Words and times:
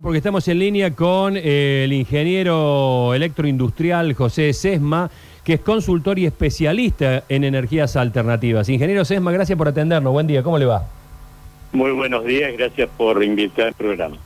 Porque 0.00 0.18
estamos 0.18 0.46
en 0.46 0.60
línea 0.60 0.94
con 0.94 1.36
eh, 1.36 1.82
el 1.82 1.92
ingeniero 1.92 3.14
electroindustrial 3.14 4.14
José 4.14 4.52
Sesma, 4.52 5.10
que 5.42 5.54
es 5.54 5.60
consultor 5.60 6.20
y 6.20 6.26
especialista 6.26 7.24
en 7.28 7.42
energías 7.42 7.96
alternativas. 7.96 8.68
Ingeniero 8.68 9.04
Sesma, 9.04 9.32
gracias 9.32 9.58
por 9.58 9.66
atendernos. 9.66 10.12
Buen 10.12 10.28
día, 10.28 10.44
¿cómo 10.44 10.56
le 10.56 10.66
va? 10.66 10.84
Muy 11.72 11.90
buenos 11.90 12.24
días, 12.24 12.52
gracias 12.56 12.88
por 12.96 13.24
invitar 13.24 13.66
al 13.66 13.74
programa. 13.74 14.18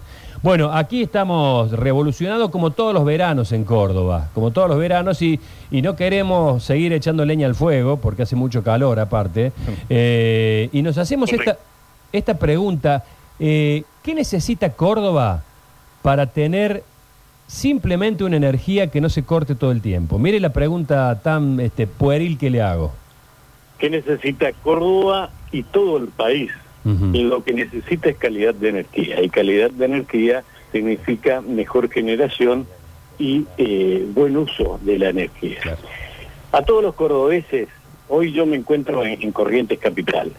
Bueno, 0.42 0.70
aquí 0.70 1.04
estamos 1.04 1.70
revolucionados 1.70 2.50
como 2.50 2.72
todos 2.72 2.92
los 2.92 3.06
veranos 3.06 3.50
en 3.52 3.64
Córdoba, 3.64 4.28
como 4.34 4.50
todos 4.50 4.68
los 4.68 4.78
veranos, 4.78 5.22
y, 5.22 5.40
y 5.70 5.80
no 5.80 5.96
queremos 5.96 6.62
seguir 6.62 6.92
echando 6.92 7.24
leña 7.24 7.46
al 7.46 7.54
fuego, 7.54 7.96
porque 7.96 8.24
hace 8.24 8.36
mucho 8.36 8.62
calor 8.62 9.00
aparte. 9.00 9.52
Eh, 9.88 10.68
y 10.70 10.82
nos 10.82 10.98
hacemos 10.98 11.32
esta, 11.32 11.56
esta 12.12 12.38
pregunta, 12.38 13.04
eh, 13.38 13.84
¿qué 14.02 14.14
necesita 14.14 14.70
Córdoba 14.74 15.44
para 16.02 16.26
tener 16.26 16.82
simplemente 17.46 18.24
una 18.24 18.36
energía 18.36 18.88
que 18.88 19.00
no 19.00 19.08
se 19.08 19.22
corte 19.22 19.54
todo 19.54 19.72
el 19.72 19.80
tiempo? 19.80 20.18
Mire 20.18 20.40
la 20.40 20.52
pregunta 20.52 21.20
tan 21.22 21.60
este, 21.60 21.86
pueril 21.86 22.38
que 22.38 22.50
le 22.50 22.62
hago. 22.62 22.92
¿Qué 23.78 23.90
necesita 23.90 24.52
Córdoba 24.52 25.30
y 25.50 25.62
todo 25.62 25.98
el 25.98 26.08
país? 26.08 26.50
Y 26.84 27.22
lo 27.22 27.44
que 27.44 27.52
necesita 27.52 28.08
es 28.08 28.16
calidad 28.16 28.54
de 28.54 28.70
energía. 28.70 29.22
Y 29.22 29.28
calidad 29.28 29.70
de 29.70 29.84
energía 29.84 30.42
significa 30.72 31.40
mejor 31.40 31.88
generación 31.88 32.66
y 33.20 33.46
eh, 33.56 34.04
buen 34.12 34.36
uso 34.36 34.80
de 34.82 34.98
la 34.98 35.10
energía. 35.10 35.60
Claro. 35.60 35.78
A 36.50 36.62
todos 36.62 36.82
los 36.82 36.94
cordobeses, 36.94 37.68
hoy 38.14 38.30
yo 38.32 38.44
me 38.44 38.56
encuentro 38.56 39.04
en, 39.04 39.22
en 39.22 39.32
Corrientes 39.32 39.78
Capital. 39.78 40.32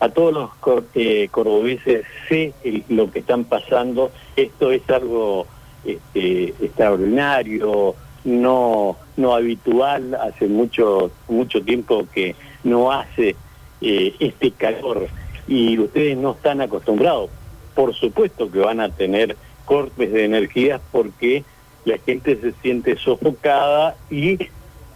A 0.00 0.08
todos 0.08 0.32
los 0.34 0.54
cor- 0.56 0.84
eh, 0.94 1.28
cordobeses 1.30 2.04
sé 2.28 2.52
el- 2.64 2.82
lo 2.88 3.08
que 3.10 3.20
están 3.20 3.44
pasando. 3.44 4.10
Esto 4.34 4.72
es 4.72 4.82
algo 4.90 5.46
este, 5.84 6.48
extraordinario, 6.60 7.94
no, 8.24 8.96
no 9.16 9.34
habitual. 9.34 10.14
Hace 10.16 10.48
mucho, 10.48 11.12
mucho 11.28 11.62
tiempo 11.62 12.04
que 12.12 12.34
no 12.64 12.90
hace 12.90 13.36
eh, 13.80 14.14
este 14.18 14.50
calor 14.50 15.06
y 15.46 15.78
ustedes 15.78 16.16
no 16.18 16.32
están 16.32 16.60
acostumbrados. 16.60 17.30
Por 17.74 17.94
supuesto 17.94 18.50
que 18.50 18.58
van 18.58 18.80
a 18.80 18.88
tener 18.88 19.36
cortes 19.64 20.12
de 20.12 20.24
energía 20.24 20.80
porque 20.90 21.44
la 21.84 21.96
gente 21.98 22.36
se 22.40 22.52
siente 22.60 22.96
sofocada 22.96 23.94
y 24.10 24.32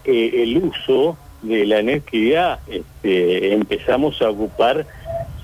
eh, 0.05 0.43
el 0.43 0.59
uso 0.59 1.17
de 1.45 1.67
la 1.67 1.79
energía 1.81 2.59
este, 2.69 3.53
empezamos 3.53 4.21
a 4.23 4.31
ocupar 4.31 4.87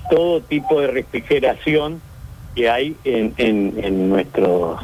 todo 0.09 0.41
tipo 0.41 0.81
de 0.81 0.87
refrigeración 0.87 2.01
que 2.55 2.69
hay 2.69 2.95
en, 3.05 3.33
en- 3.37 3.73
en 3.81 4.09
nuestros 4.09 4.81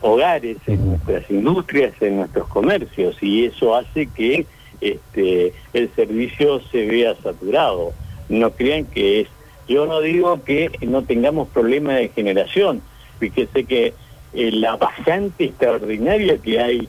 hogares, 0.00 0.56
en 0.66 0.88
nuestras 0.90 1.28
industrias, 1.30 1.92
en 2.00 2.16
nuestros 2.16 2.48
comercios 2.48 3.16
y 3.22 3.44
eso 3.46 3.74
hace 3.76 4.06
que 4.06 4.46
este, 4.80 5.52
el 5.72 5.90
servicio 5.94 6.60
se 6.70 6.86
vea 6.86 7.14
saturado. 7.22 7.92
No 8.28 8.50
crean 8.50 8.84
que 8.84 9.20
es, 9.20 9.28
yo 9.68 9.86
no 9.86 10.00
digo 10.00 10.42
que 10.42 10.70
no 10.82 11.02
tengamos 11.02 11.48
problemas 11.48 11.96
de 11.96 12.08
generación, 12.08 12.82
fíjese 13.18 13.64
que 13.64 13.94
eh, 14.34 14.50
la 14.52 14.76
bajante 14.76 15.44
extraordinaria 15.44 16.38
que 16.38 16.58
hay 16.60 16.88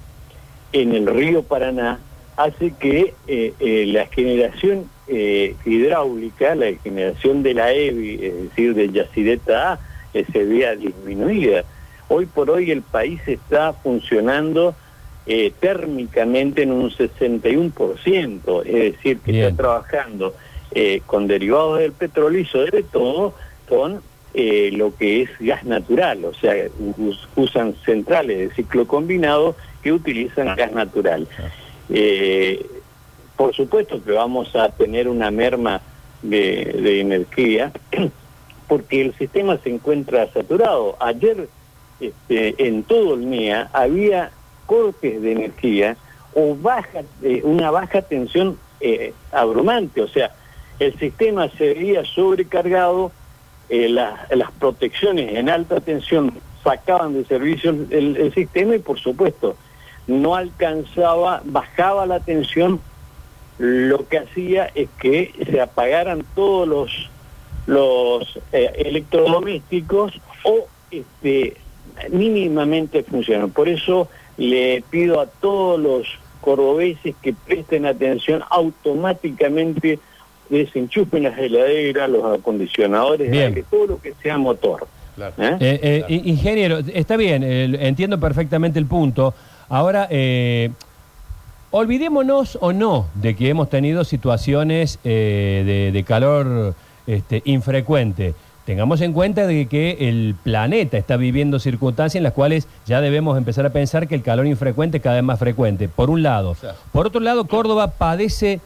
en 0.72 0.94
el 0.95 1.06
río 1.08 1.44
Paraná 1.44 2.00
hace 2.36 2.73
que 2.80 3.14
eh, 3.28 3.53
eh, 3.59 3.86
la 3.88 4.06
generación 4.08 4.89
eh, 5.08 5.56
hidráulica, 5.66 6.56
la 6.56 6.72
generación 6.84 7.44
de 7.44 7.53
la 7.53 7.72
EBI, 7.73 8.16
es 8.25 8.42
decir, 8.44 8.73
de 8.73 8.92
Yacideta 8.92 9.73
A, 9.73 9.80
se 10.14 10.44
vea 10.45 10.75
disminuida. 10.75 11.64
Hoy 12.08 12.25
por 12.25 12.50
hoy 12.50 12.72
el 12.72 12.81
país 12.84 13.20
está 13.28 13.73
funcionando 13.73 14.75
térmicamente 15.59 16.64
en 16.64 16.72
un 16.73 16.90
61%, 16.92 18.64
es 18.66 18.73
decir, 18.94 19.20
que 19.20 19.31
Bien. 19.31 19.45
está 19.45 19.58
trabajando 19.58 20.36
con 21.06 21.28
derivados 21.28 21.80
del 21.80 21.94
petróleo 21.94 22.41
y 22.41 22.46
sobre 22.46 22.84
todo 22.84 23.34
con 23.69 24.02
eh, 24.34 24.72
lo 24.74 24.96
que 24.96 25.22
es 25.24 25.30
gas 25.40 25.63
natural, 25.63 26.25
o 26.25 26.34
sea, 26.34 26.53
us- 26.97 27.28
usan 27.36 27.75
centrales 27.86 28.38
de 28.50 28.56
ciclo 28.56 28.86
combinado 28.88 29.56
que 29.81 29.91
utilizan 29.94 30.56
gas 30.56 30.72
natural. 30.74 31.28
Eh, 31.89 32.66
por 33.35 33.53
supuesto 33.53 34.03
que 34.03 34.11
vamos 34.11 34.55
a 34.55 34.69
tener 34.69 35.07
una 35.07 35.31
merma 35.31 35.81
de, 36.21 36.66
de 36.81 37.01
energía 37.01 37.71
porque 38.67 39.01
el 39.01 39.13
sistema 39.16 39.57
se 39.57 39.69
encuentra 39.69 40.31
saturado. 40.31 40.95
Ayer 40.99 41.49
este, 41.99 42.67
en 42.67 42.83
todo 42.83 43.16
el 43.16 43.29
día 43.29 43.69
había 43.73 44.31
cortes 44.66 45.21
de 45.21 45.31
energía 45.33 45.97
o 46.33 46.55
baja, 46.55 47.01
eh, 47.21 47.41
una 47.44 47.69
baja 47.71 48.01
tensión 48.01 48.57
eh, 48.79 49.13
abrumante, 49.31 50.01
o 50.01 50.07
sea, 50.07 50.31
el 50.79 50.97
sistema 51.00 51.47
se 51.50 51.73
veía 51.73 52.03
sobrecargado, 52.05 53.11
eh, 53.69 53.88
las- 53.89 54.29
las 54.35 54.51
protecciones 54.51 55.35
en 55.35 55.50
alta 55.50 55.79
tensión 55.79 56.33
sacaban 56.63 57.13
de 57.13 57.23
servicio 57.25 57.69
el- 57.71 58.17
el 58.17 58.33
sistema 58.33 58.75
y 58.75 58.79
por 58.79 59.00
supuesto 59.00 59.55
no 60.08 60.36
alcanzaba, 60.36 61.41
bajaba 61.46 62.06
la 62.06 62.19
tensión, 62.19 62.80
lo 63.58 64.08
que 64.08 64.19
hacía 64.19 64.69
es 64.74 64.90
que 65.00 65.34
se 65.50 65.62
apagaran 65.62 66.25
todos 66.36 66.68
los 66.68 67.09
los 67.66 68.40
eh, 68.52 68.74
electrodomésticos 68.75 70.19
o 70.44 70.68
este, 70.92 71.56
mínimamente 72.12 73.03
funcionan. 73.03 73.52
Por 73.52 73.69
eso 73.69 74.09
le 74.36 74.84
pido 74.90 75.22
a 75.22 75.28
todos 75.28 75.80
los 75.80 76.08
cordobeses 76.42 77.16
que 77.22 77.34
presten 77.34 77.86
atención 77.86 78.44
automáticamente 78.50 80.00
desenchufen 80.50 81.24
las 81.24 81.38
heladeras, 81.38 82.09
los 82.09 82.40
acondicionadores, 82.40 83.31
de 83.31 83.44
aire, 83.44 83.63
todo 83.69 83.88
lo 83.88 84.02
que 84.02 84.13
sea 84.22 84.38
motor. 84.38 84.88
¿eh? 85.18 85.58
Eh, 85.59 86.06
eh, 86.09 86.22
Ingeniero, 86.25 86.80
está 86.94 87.18
bien, 87.18 87.44
eh, 87.44 87.78
entiendo 87.80 88.19
perfectamente 88.19 88.78
el 88.80 88.86
punto. 88.86 89.34
Ahora, 89.69 90.07
eh, 90.09 90.72
olvidémonos 91.72 92.57
o 92.62 92.74
no 92.74 93.07
de 93.16 93.35
que 93.35 93.50
hemos 93.50 93.69
tenido 93.69 94.03
situaciones 94.03 95.00
eh, 95.03 95.63
de, 95.66 95.91
de 95.91 96.03
calor 96.03 96.75
este, 97.07 97.41
infrecuente. 97.46 98.35
Tengamos 98.66 99.01
en 99.01 99.12
cuenta 99.12 99.46
de 99.46 99.66
que 99.66 99.97
el 100.07 100.35
planeta 100.41 100.97
está 100.97 101.18
viviendo 101.18 101.59
circunstancias 101.59 102.16
en 102.16 102.24
las 102.24 102.31
cuales 102.31 102.68
ya 102.85 103.01
debemos 103.01 103.38
empezar 103.38 103.66
a 103.66 103.72
pensar 103.72 104.07
que 104.07 104.16
el 104.16 104.22
calor 104.22 104.47
infrecuente 104.47 104.97
es 104.97 105.03
cada 105.03 105.16
vez 105.16 105.24
más 105.24 105.38
frecuente, 105.38 105.90
por 105.90 106.09
un 106.09 106.24
lado. 106.24 106.56
Por 106.94 107.07
otro 107.07 107.19
lado, 107.19 107.45
Córdoba 107.45 107.90
padece 107.90 108.62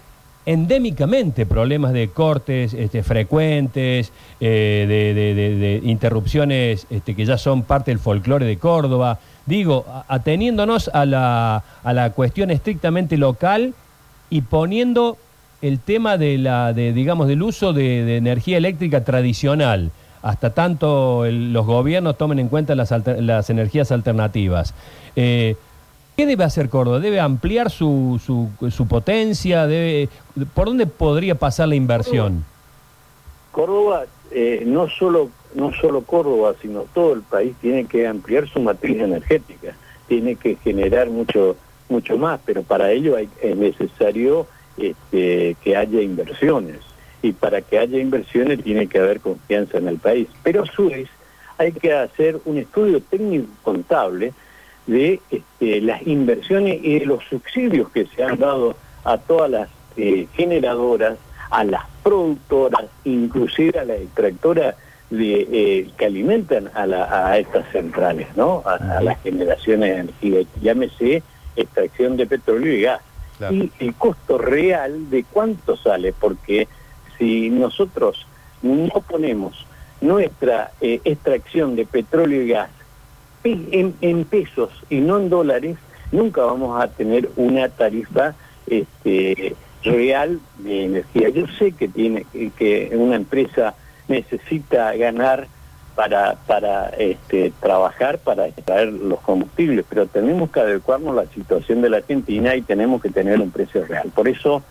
endémicamente 0.47 1.45
problemas 1.45 1.91
de 1.91 2.07
cortes 2.07 2.73
este, 2.73 3.03
frecuentes, 3.03 4.13
eh, 4.39 4.85
de, 4.87 5.81
interrupciones 5.83 6.87
este, 6.89 7.15
que 7.15 7.25
ya 7.25 7.37
son 7.37 7.63
parte 7.63 7.91
del 7.91 7.99
folclore 7.99 8.45
de 8.45 8.57
Córdoba. 8.57 9.19
Digo, 9.45 9.85
ateniéndonos 10.07 10.89
a 10.93 11.05
la, 11.05 11.63
a 11.83 11.93
la 11.93 12.11
cuestión 12.11 12.49
estrictamente 12.49 13.17
local 13.17 13.73
y 14.29 14.41
poniendo 14.41 15.17
el 15.61 15.79
tema 15.79 16.17
de 16.17 16.37
la, 16.37 16.71
de, 16.71 16.93
digamos, 16.93 17.27
del 17.27 17.43
uso 17.43 17.73
de, 17.73 18.15
energía 18.15 18.57
eléctrica 18.57 19.03
tradicional, 19.03 19.91
hasta 20.21 20.51
tanto 20.51 21.25
los 21.29 21.65
gobiernos 21.65 22.17
tomen 22.17 22.39
en 22.39 22.47
cuenta 22.47 22.73
las 22.73 23.49
energías 23.49 23.91
alternativas. 23.91 24.73
Eh, 25.17 25.57
¿Qué 26.17 26.25
debe 26.25 26.45
hacer 26.45 26.67
Córdoba? 26.69 26.99
¿Debe 26.99 27.19
ampliar 27.19 27.69
su, 27.69 28.19
su, 28.25 28.49
su 28.71 28.87
potencia? 28.87 29.67
Debe, 29.67 30.09
¿Por 30.55 30.65
dónde 30.65 30.87
podría 30.87 31.35
pasar 31.35 31.67
la 31.67 31.75
inversión? 31.75 32.43
Córdoba, 33.51 34.05
eh, 34.31 34.63
no 34.65 34.89
solo 34.89 35.29
no 35.53 35.71
solo 35.73 36.01
Córdoba, 36.01 36.55
sino 36.59 36.85
todo 36.91 37.13
el 37.13 37.21
país 37.21 37.53
tiene 37.61 37.85
que 37.85 38.07
ampliar 38.07 38.47
su 38.47 38.59
matriz 38.59 38.99
energética, 38.99 39.75
tiene 40.07 40.35
que 40.35 40.55
generar 40.55 41.07
mucho 41.11 41.55
mucho 41.87 42.17
más, 42.17 42.39
pero 42.43 42.63
para 42.63 42.91
ello 42.91 43.15
hay, 43.15 43.29
es 43.39 43.55
necesario 43.55 44.47
este, 44.75 45.55
que 45.63 45.77
haya 45.77 46.01
inversiones 46.01 46.79
y 47.21 47.31
para 47.31 47.61
que 47.61 47.77
haya 47.77 47.99
inversiones 47.99 48.63
tiene 48.63 48.87
que 48.87 48.97
haber 48.97 49.19
confianza 49.19 49.77
en 49.77 49.87
el 49.87 49.99
país. 49.99 50.27
Pero 50.41 50.63
a 50.63 50.65
su 50.65 50.89
vez 50.89 51.09
hay 51.59 51.73
que 51.73 51.93
hacer 51.93 52.39
un 52.45 52.57
estudio 52.57 53.01
técnico 53.01 53.49
contable 53.61 54.33
de 54.87 55.19
este, 55.29 55.81
las 55.81 56.05
inversiones 56.07 56.79
y 56.83 56.99
de 56.99 57.05
los 57.05 57.23
subsidios 57.25 57.89
que 57.91 58.05
se 58.07 58.23
han 58.23 58.39
dado 58.39 58.75
a 59.03 59.17
todas 59.17 59.51
las 59.51 59.69
eh, 59.97 60.27
generadoras, 60.33 61.17
a 61.49 61.63
las 61.63 61.83
productoras, 62.03 62.85
inclusive 63.03 63.79
a 63.79 63.85
las 63.85 63.99
extractoras 63.99 64.75
de, 65.09 65.47
eh, 65.51 65.89
que 65.97 66.05
alimentan 66.05 66.69
a, 66.73 66.85
la- 66.85 67.27
a 67.29 67.37
estas 67.37 67.69
centrales, 67.71 68.27
¿no? 68.35 68.63
A, 68.65 68.97
a 68.97 69.01
las 69.01 69.21
generaciones 69.23 69.95
de 69.95 69.99
energía, 70.01 70.47
llámese 70.61 71.23
extracción 71.55 72.17
de 72.17 72.25
petróleo 72.25 72.73
y 72.73 72.81
gas. 72.81 73.01
Claro. 73.37 73.53
Y 73.55 73.71
el 73.79 73.93
costo 73.93 74.37
real 74.37 75.09
de 75.09 75.23
cuánto 75.23 75.77
sale, 75.77 76.11
porque 76.13 76.67
si 77.17 77.49
nosotros 77.49 78.25
no 78.61 78.89
ponemos 79.07 79.65
nuestra 80.01 80.71
eh, 80.81 81.01
extracción 81.05 81.75
de 81.75 81.85
petróleo 81.85 82.41
y 82.43 82.49
gas 82.49 82.69
en, 83.43 84.25
pesos 84.25 84.71
y 84.89 84.99
no 84.99 85.19
en 85.19 85.29
dólares, 85.29 85.77
nunca 86.11 86.41
vamos 86.41 86.81
a 86.81 86.87
tener 86.87 87.29
una 87.35 87.69
tarifa 87.69 88.35
este, 88.67 89.55
real 89.83 90.39
de 90.59 90.85
energía. 90.85 91.29
Yo 91.29 91.45
sé 91.59 91.71
que 91.71 91.87
tiene 91.87 92.25
que 92.57 92.91
una 92.93 93.15
empresa 93.15 93.75
necesita 94.07 94.95
ganar 94.95 95.47
para 95.95 96.35
para 96.45 96.89
este, 96.89 97.51
trabajar 97.59 98.19
para 98.19 98.47
extraer 98.47 98.93
los 98.93 99.19
combustibles, 99.21 99.85
pero 99.89 100.05
tenemos 100.05 100.51
que 100.51 100.59
adecuarnos 100.59 101.17
a 101.17 101.23
la 101.23 101.29
situación 101.31 101.81
de 101.81 101.89
la 101.89 101.97
Argentina 101.97 102.55
y 102.55 102.61
tenemos 102.61 103.01
que 103.01 103.09
tener 103.09 103.41
un 103.41 103.51
precio 103.51 103.85
real. 103.85 104.11
Por 104.13 104.27
eso 104.27 104.63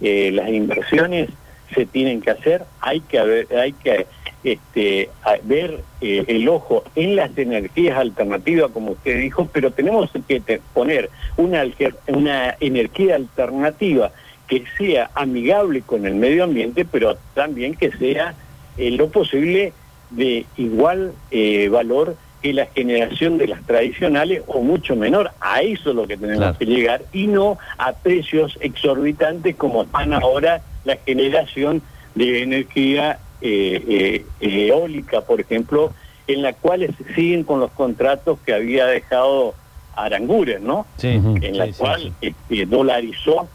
eh, 0.00 0.30
las 0.32 0.48
inversiones 0.50 1.30
se 1.74 1.86
tienen 1.86 2.20
que 2.20 2.30
hacer, 2.30 2.64
hay 2.80 3.00
que 3.00 3.46
hay 3.56 3.72
que 3.72 4.06
este, 4.44 5.08
ver 5.44 5.82
eh, 6.00 6.24
el 6.26 6.48
ojo 6.48 6.84
en 6.94 7.16
las 7.16 7.36
energías 7.36 7.98
alternativas, 7.98 8.70
como 8.72 8.92
usted 8.92 9.18
dijo, 9.18 9.48
pero 9.52 9.70
tenemos 9.70 10.10
que 10.28 10.60
poner 10.74 11.10
una, 11.36 11.64
una 12.08 12.54
energía 12.60 13.16
alternativa 13.16 14.12
que 14.46 14.64
sea 14.76 15.10
amigable 15.14 15.80
con 15.80 16.04
el 16.06 16.14
medio 16.14 16.44
ambiente, 16.44 16.84
pero 16.84 17.16
también 17.32 17.74
que 17.74 17.90
sea 17.92 18.34
eh, 18.76 18.90
lo 18.90 19.08
posible 19.08 19.72
de 20.10 20.44
igual 20.56 21.12
eh, 21.30 21.68
valor 21.70 22.16
que 22.44 22.52
la 22.52 22.66
generación 22.66 23.38
de 23.38 23.48
las 23.48 23.62
tradicionales 23.62 24.42
o 24.46 24.60
mucho 24.60 24.94
menor. 24.96 25.30
A 25.40 25.62
eso 25.62 25.88
es 25.88 25.96
lo 25.96 26.06
que 26.06 26.18
tenemos 26.18 26.58
que 26.58 26.66
llegar 26.66 27.00
y 27.10 27.26
no 27.26 27.56
a 27.78 27.94
precios 27.94 28.58
exorbitantes 28.60 29.56
como 29.56 29.84
están 29.84 30.12
ahora 30.12 30.60
la 30.84 30.98
generación 31.06 31.80
de 32.14 32.42
energía 32.42 33.18
eh, 33.40 34.26
eólica, 34.40 35.22
por 35.22 35.40
ejemplo, 35.40 35.94
en 36.26 36.42
la 36.42 36.52
cual 36.52 36.86
siguen 37.14 37.44
con 37.44 37.60
los 37.60 37.70
contratos 37.70 38.38
que 38.44 38.52
había 38.52 38.84
dejado 38.84 39.54
Aranguren, 39.96 40.66
¿no? 40.66 40.86
en 41.00 41.56
la 41.56 41.72
cual 41.72 42.12
este, 42.20 42.66
dolarizó 42.66 43.48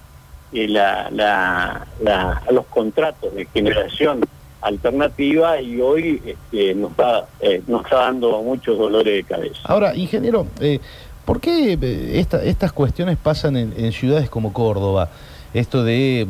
la, 0.52 1.12
la, 1.12 2.42
los 2.50 2.66
contratos 2.66 3.36
de 3.36 3.46
generación 3.54 4.22
alternativa 4.62 5.62
y 5.62 5.80
hoy 5.82 6.22
este, 6.26 6.76
nos, 6.76 6.92
está, 6.92 7.28
eh, 7.40 7.62
nos 7.68 7.84
está 7.84 7.98
dando 7.98 8.42
muchos 8.42 8.78
dolores 8.78 9.14
de 9.14 9.24
cabeza. 9.24 9.60
Ahora, 9.64 9.96
ingeniero, 9.96 10.48
eh, 10.60 10.80
¿por 11.26 11.40
qué 11.40 11.78
eh, 11.82 12.26
estas 12.44 12.74
cuestiones 12.74 13.18
pasan 13.18 13.56
en, 13.56 13.92
ciudades 13.92 14.30
como 14.30 14.54
Córdoba? 14.54 15.10
Esto 15.54 15.84
de, 15.84 16.28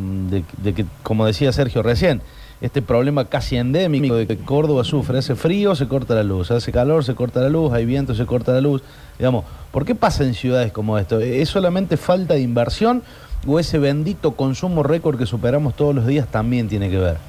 de, 0.62 0.74
que, 0.74 0.86
como 1.04 1.26
decía 1.26 1.52
Sergio 1.52 1.84
recién, 1.84 2.22
este 2.62 2.81
problema 2.81 3.26
casi 3.26 3.58
endémico 3.58 4.16
de 4.16 4.28
que 4.28 4.38
Córdoba 4.38 4.84
sufre, 4.84 5.18
hace 5.18 5.36
frío, 5.36 5.75
se 5.75 5.88
corta 5.88 6.14
la 6.16 6.24
luz, 6.24 6.52
hace 6.52 6.72
calor, 6.72 7.04
se 7.04 7.16
corta 7.16 7.42
la 7.42 7.50
luz, 7.50 7.74
hay 7.74 7.86
viento, 7.86 8.14
se 8.14 8.25
corta 8.25 8.52
la 8.52 8.62
luz. 8.62 8.82
Digamos, 9.18 9.46
¿por 9.72 9.86
qué 9.86 9.96
pasa 9.96 10.24
en 10.24 10.34
ciudades 10.34 10.72
como 10.72 10.98
esto? 10.98 11.20
¿Es 11.20 11.50
solamente 11.50 11.98
falta 11.98 12.36
de 12.36 12.42
inversión 12.42 13.04
o 13.48 13.60
ese 13.60 13.80
bendito 13.80 14.34
consumo 14.34 14.84
récord 14.84 15.18
que 15.18 15.25
superamos 15.25 15.75
todos 15.75 15.96
los 15.96 16.06
días 16.06 16.28
también 16.28 16.68
tiene 16.68 16.90
que 16.90 16.98
ver? 16.98 17.29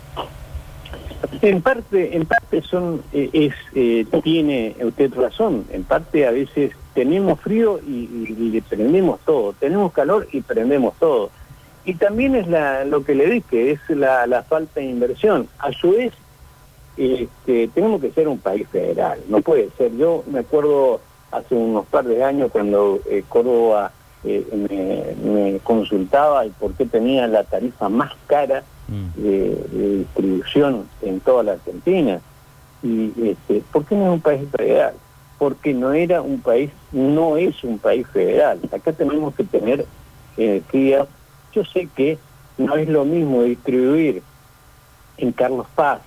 En 1.42 1.62
parte, 1.62 2.16
en 2.16 2.26
parte 2.26 2.60
son, 2.62 3.02
eh, 3.14 3.30
es, 3.32 3.54
eh, 3.74 4.04
tiene 4.22 4.76
usted 4.82 5.14
razón. 5.14 5.64
En 5.72 5.84
parte 5.84 6.26
a 6.26 6.32
veces 6.32 6.72
tenemos 6.94 7.40
frío 7.40 7.80
y, 7.86 8.26
le 8.50 8.60
prendemos 8.60 9.20
todo. 9.20 9.54
Tenemos 9.54 9.92
calor 9.92 10.28
y 10.32 10.42
prendemos 10.42 10.94
todo. 10.98 11.30
Y 11.86 11.94
también 11.94 12.36
es 12.36 12.46
la, 12.46 12.84
lo 12.84 13.04
que 13.04 13.14
le 13.14 13.26
dije, 13.26 13.70
es 13.72 13.80
la, 13.88 14.26
la 14.26 14.42
falta 14.42 14.80
de 14.80 14.86
inversión. 14.86 15.48
A 15.58 15.72
su 15.72 15.92
vez, 15.92 16.12
este, 16.98 17.68
tenemos 17.68 18.02
que 18.02 18.10
ser 18.10 18.28
un 18.28 18.38
país 18.38 18.68
federal. 18.68 19.18
No 19.28 19.40
puede 19.40 19.70
ser. 19.78 19.96
Yo 19.96 20.22
me 20.30 20.40
acuerdo 20.40 21.00
hace 21.32 21.54
unos 21.54 21.86
par 21.86 22.04
de 22.04 22.22
años 22.22 22.50
cuando 22.52 23.00
eh, 23.08 23.24
Córdoba 23.28 23.92
me, 24.22 25.14
me, 25.24 25.58
consultaba 25.60 26.44
el 26.44 26.50
por 26.50 26.74
qué 26.74 26.84
tenía 26.84 27.26
la 27.26 27.44
tarifa 27.44 27.88
más 27.88 28.12
cara 28.26 28.62
mm. 28.90 29.20
de, 29.20 29.96
distribución 29.98 30.88
en 31.02 31.20
toda 31.20 31.42
la 31.42 31.52
Argentina. 31.52 32.20
Y 32.82 33.12
este, 33.22 33.62
¿por 33.72 33.84
qué 33.84 33.94
no 33.94 34.06
es 34.06 34.12
un 34.12 34.20
país 34.20 34.48
federal? 34.50 34.94
Porque 35.38 35.72
no 35.72 35.92
era 35.92 36.20
un 36.20 36.40
país, 36.40 36.70
no 36.92 37.36
es 37.36 37.62
un 37.64 37.78
país 37.78 38.06
federal. 38.08 38.60
Acá 38.72 38.92
tenemos 38.92 39.34
que 39.34 39.44
tener 39.44 39.86
energía. 40.36 41.06
Yo 41.52 41.64
sé 41.64 41.88
que 41.94 42.18
no 42.58 42.76
es 42.76 42.88
lo 42.88 43.04
mismo 43.04 43.42
distribuir 43.42 44.22
en 45.16 45.32
Carlos 45.32 45.66
Paz 45.74 46.00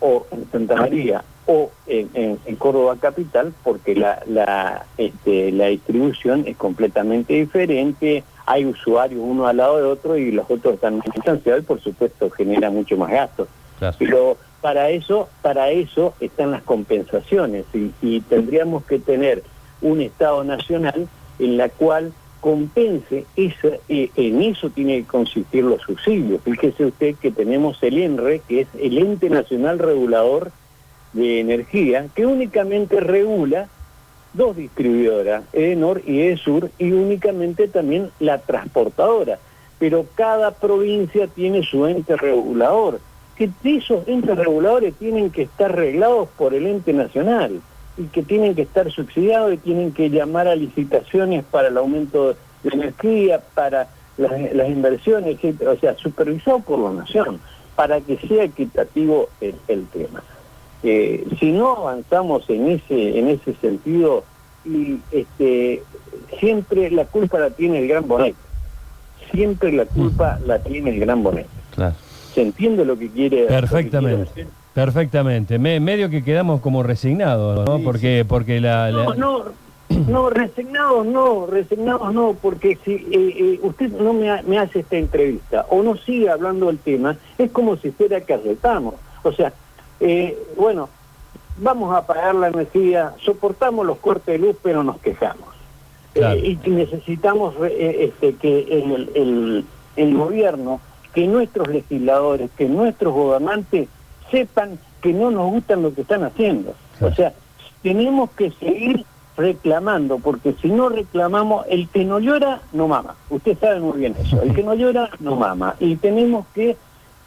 o 0.00 0.26
en 0.30 0.50
Santa 0.50 0.76
María 0.76 1.24
o 1.46 1.70
en, 1.86 2.56
Córdoba 2.56 2.96
Capital, 3.00 3.54
porque 3.62 3.94
la, 3.94 4.20
la, 4.26 4.86
este, 4.98 5.52
la 5.52 5.66
distribución 5.66 6.44
es 6.46 6.56
completamente 6.56 7.34
diferente, 7.34 8.24
hay 8.46 8.64
usuarios 8.64 9.20
uno 9.22 9.46
al 9.46 9.58
lado 9.58 9.76
de 9.78 9.82
otro 9.82 10.16
y 10.16 10.30
los 10.30 10.48
otros 10.48 10.74
están 10.74 10.98
más 10.98 11.06
distanciados 11.14 11.62
y 11.62 11.66
por 11.66 11.80
supuesto 11.80 12.30
genera 12.30 12.70
mucho 12.70 12.96
más 12.96 13.10
gastos. 13.10 13.48
Pero 13.98 14.38
para 14.60 14.88
eso, 14.88 15.28
para 15.42 15.70
eso 15.70 16.14
están 16.20 16.52
las 16.52 16.62
compensaciones 16.62 17.66
y, 17.74 17.92
y 18.00 18.20
tendríamos 18.22 18.84
que 18.84 18.98
tener 18.98 19.42
un 19.82 20.00
Estado 20.00 20.44
nacional 20.44 21.08
en 21.38 21.56
la 21.56 21.68
cual 21.68 22.12
compense, 22.40 23.26
esa, 23.34 23.68
eh, 23.88 24.10
en 24.14 24.42
eso 24.42 24.70
tiene 24.70 24.98
que 24.98 25.06
consistir 25.06 25.64
los 25.64 25.82
subsidios. 25.82 26.40
Fíjese 26.42 26.84
usted 26.84 27.16
que 27.16 27.32
tenemos 27.32 27.82
el 27.82 27.98
ENRE, 27.98 28.40
que 28.46 28.60
es 28.62 28.68
el 28.80 28.98
Ente 28.98 29.28
Nacional 29.28 29.78
Regulador 29.78 30.52
de 31.12 31.40
energía 31.40 32.06
que 32.14 32.26
únicamente 32.26 33.00
regula 33.00 33.68
dos 34.36 34.56
distribuidoras, 34.56 35.44
Edenor 35.52 36.02
y 36.06 36.20
Edesur, 36.20 36.70
y 36.78 36.92
únicamente 36.92 37.68
también 37.68 38.10
la 38.20 38.38
transportadora. 38.38 39.38
Pero 39.78 40.06
cada 40.14 40.52
provincia 40.52 41.26
tiene 41.26 41.62
su 41.62 41.86
ente 41.86 42.16
regulador, 42.16 43.00
que 43.36 43.50
esos 43.64 44.06
entes 44.08 44.36
reguladores 44.36 44.94
tienen 44.94 45.30
que 45.30 45.42
estar 45.42 45.74
reglados 45.74 46.28
por 46.38 46.54
el 46.54 46.66
ente 46.66 46.92
nacional 46.92 47.60
y 47.98 48.04
que 48.04 48.22
tienen 48.22 48.54
que 48.54 48.62
estar 48.62 48.90
subsidiados 48.90 49.54
y 49.54 49.58
tienen 49.58 49.92
que 49.92 50.08
llamar 50.08 50.48
a 50.48 50.54
licitaciones 50.54 51.44
para 51.44 51.68
el 51.68 51.76
aumento 51.76 52.34
de 52.62 52.70
energía, 52.70 53.42
para 53.54 53.88
las, 54.16 54.68
inversiones, 54.68 55.38
o 55.66 55.76
sea, 55.76 55.94
supervisado 55.96 56.60
por 56.60 56.78
la 56.78 57.02
nación, 57.02 57.40
para 57.74 58.00
que 58.00 58.16
sea 58.16 58.44
equitativo 58.44 59.28
el 59.40 59.86
tema 59.88 60.22
si 60.82 61.52
no 61.52 61.76
avanzamos 61.76 62.48
en 62.48 62.68
ese 62.68 63.18
en 63.18 63.28
ese 63.28 63.54
sentido 63.54 64.24
y 64.64 64.98
este 65.10 65.82
siempre 66.38 66.90
la 66.90 67.04
culpa 67.04 67.38
la 67.38 67.50
tiene 67.50 67.78
el 67.78 67.88
gran 67.88 68.06
Bonet. 68.06 68.34
Siempre 69.32 69.72
la 69.72 69.86
culpa 69.86 70.38
la 70.44 70.58
tiene 70.60 70.90
el 70.90 71.00
gran 71.00 71.22
Bonet. 71.22 71.46
Se 72.34 72.42
entiende 72.42 72.84
lo 72.84 72.98
que 72.98 73.08
quiere 73.08 73.46
perfectamente 73.46 74.46
perfectamente. 74.74 75.58
Medio 75.58 76.10
que 76.10 76.22
quedamos 76.22 76.60
como 76.60 76.82
resignados 76.82 77.66
no 77.66 77.78
porque 77.82 78.26
porque 78.28 78.60
la, 78.60 78.90
no, 78.90 79.14
no 79.14 79.44
no 79.88 80.30
resignados 80.30 81.06
no 81.06 81.46
resignados 81.46 82.12
no 82.12 82.36
porque 82.40 82.78
si 82.84 82.92
eh, 82.92 83.06
eh, 83.10 83.60
usted 83.62 83.90
no 83.92 84.12
me, 84.12 84.42
me 84.42 84.58
hace 84.58 84.80
esta 84.80 84.96
entrevista 84.96 85.64
o 85.70 85.82
no 85.82 85.96
sigue 85.96 86.28
hablando 86.28 86.66
del 86.66 86.78
tema 86.78 87.16
es 87.38 87.50
como 87.52 87.76
si 87.76 87.90
fuera 87.90 88.20
que 88.20 88.34
arretamos 88.34 88.96
o 89.22 89.32
sea 89.32 89.52
eh, 90.00 90.36
bueno, 90.56 90.88
vamos 91.58 91.94
a 91.94 92.06
pagar 92.06 92.34
la 92.34 92.48
energía, 92.48 93.14
soportamos 93.24 93.86
los 93.86 93.98
cortes 93.98 94.26
de 94.26 94.38
luz, 94.38 94.56
pero 94.62 94.82
nos 94.82 94.98
quejamos. 94.98 95.48
Eh, 96.14 96.58
y 96.64 96.70
necesitamos 96.70 97.54
eh, 97.62 98.08
este, 98.08 98.34
que 98.36 98.60
el, 98.60 99.64
el, 99.96 100.16
gobierno, 100.16 100.80
que 101.12 101.26
nuestros 101.26 101.68
legisladores, 101.68 102.50
que 102.56 102.66
nuestros 102.66 103.12
gobernantes 103.12 103.88
sepan 104.30 104.78
que 105.02 105.12
no 105.12 105.30
nos 105.30 105.50
gustan 105.50 105.82
lo 105.82 105.94
que 105.94 106.02
están 106.02 106.24
haciendo. 106.24 106.74
O 107.00 107.12
sea, 107.12 107.34
tenemos 107.82 108.30
que 108.30 108.50
seguir 108.52 109.04
reclamando, 109.36 110.18
porque 110.18 110.54
si 110.62 110.68
no 110.68 110.88
reclamamos, 110.88 111.66
el 111.68 111.88
que 111.88 112.04
no 112.04 112.18
llora, 112.18 112.62
no 112.72 112.88
mama. 112.88 113.14
Usted 113.28 113.58
sabe 113.58 113.80
muy 113.80 113.98
bien 113.98 114.14
eso. 114.18 114.40
El 114.40 114.54
que 114.54 114.62
no 114.62 114.74
llora, 114.74 115.10
no 115.20 115.36
mama. 115.36 115.76
Y 115.78 115.96
tenemos 115.96 116.46
que 116.54 116.76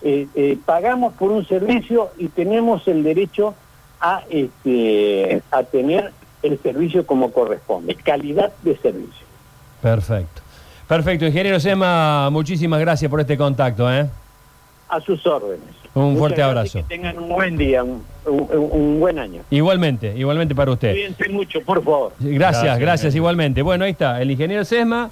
eh, 0.01 0.27
eh, 0.35 0.57
pagamos 0.65 1.13
por 1.13 1.31
un 1.31 1.45
servicio 1.45 2.11
y 2.17 2.29
tenemos 2.29 2.87
el 2.87 3.03
derecho 3.03 3.53
a, 3.99 4.23
este, 4.29 5.41
a 5.51 5.63
tener 5.63 6.13
el 6.41 6.57
servicio 6.61 7.05
como 7.05 7.31
corresponde, 7.31 7.95
calidad 7.95 8.53
de 8.63 8.77
servicio. 8.77 9.25
Perfecto. 9.81 10.41
Perfecto, 10.87 11.25
ingeniero 11.25 11.59
Sema, 11.59 12.29
muchísimas 12.29 12.79
gracias 12.79 13.11
por 13.11 13.19
este 13.19 13.37
contacto. 13.37 13.91
¿eh? 13.93 14.09
A 14.87 14.99
sus 15.01 15.25
órdenes. 15.27 15.79
Un 15.93 16.17
fuerte 16.17 16.41
abrazo. 16.41 16.79
Que 16.79 16.83
tengan 16.83 17.17
un 17.17 17.29
buen 17.29 17.57
día, 17.57 17.83
un, 17.83 18.99
buen 18.99 19.19
año. 19.19 19.41
Igualmente, 19.49 20.15
igualmente 20.15 20.55
para 20.55 20.71
usted. 20.71 20.93
Cuídense 20.93 21.29
mucho, 21.29 21.61
por 21.61 21.83
favor. 21.83 22.13
Gracias, 22.19 22.63
gracias, 22.63 22.79
gracias 22.79 23.15
igualmente. 23.15 23.61
Bueno, 23.61 23.85
ahí 23.85 23.91
está, 23.91 24.21
el 24.21 24.31
ingeniero 24.31 24.63
Sesma. 24.63 25.09